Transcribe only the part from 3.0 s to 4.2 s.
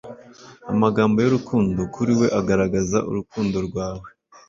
urukundo rwawe